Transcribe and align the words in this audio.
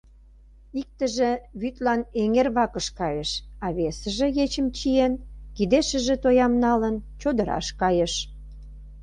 Иктыже 0.81 1.31
вӱдлан 1.59 2.01
эҥер 2.21 2.47
вакыш 2.55 2.87
кайыш, 2.99 3.31
а 3.65 3.67
весыже, 3.77 4.27
ечым 4.43 4.67
чиен, 4.77 5.13
кидешыже 5.55 6.15
тоям 6.23 6.53
налын, 6.63 6.95
чодыраш 7.21 7.67
кайыш. 7.81 8.13